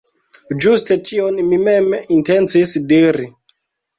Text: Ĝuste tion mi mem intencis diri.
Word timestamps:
Ĝuste 0.63 0.95
tion 1.09 1.37
mi 1.49 1.59
mem 1.67 1.91
intencis 2.17 2.73
diri. 2.95 3.29